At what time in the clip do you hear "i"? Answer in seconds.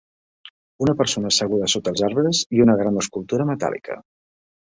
2.59-2.63